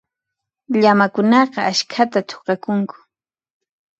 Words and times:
Llamakunaqa 0.81 1.59
askhata 1.71 2.19
thuqakunku. 2.29 2.97